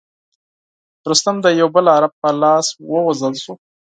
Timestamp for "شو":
3.43-3.53